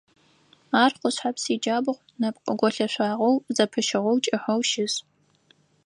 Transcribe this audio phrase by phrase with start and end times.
[0.83, 4.93] Ар Къушъхьэпс иджабгъу нэпкъ голъэшъуагъэу зэпыщыгъэу кӀыхьэу щыс.